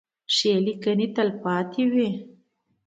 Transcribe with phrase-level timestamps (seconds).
[0.35, 2.09] ښې لیکنې تلپاتې وي.